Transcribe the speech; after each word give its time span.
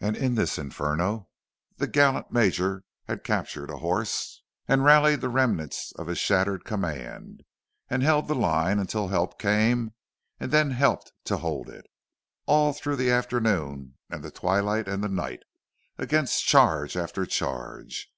And 0.00 0.16
in 0.16 0.36
this 0.36 0.56
inferno 0.56 1.28
the 1.78 1.88
gallant 1.88 2.30
Major 2.30 2.84
had 3.08 3.24
captured 3.24 3.70
a 3.70 3.78
horse, 3.78 4.40
and 4.68 4.84
rallied 4.84 5.20
the 5.20 5.28
remains 5.28 5.92
of 5.96 6.06
his 6.06 6.18
shattered 6.18 6.64
command, 6.64 7.42
and 7.90 8.04
held 8.04 8.28
the 8.28 8.36
line 8.36 8.78
until 8.78 9.08
help 9.08 9.36
came 9.36 9.94
and 10.38 10.52
then 10.52 10.70
helped 10.70 11.10
to 11.24 11.38
hold 11.38 11.68
it, 11.68 11.88
all 12.46 12.72
through 12.72 12.94
the 12.94 13.10
afternoon 13.10 13.94
and 14.08 14.22
the 14.22 14.30
twilight 14.30 14.86
and 14.86 15.02
the 15.02 15.08
night, 15.08 15.42
against 15.98 16.46
charge 16.46 16.96
after 16.96 17.26
charge. 17.26 18.12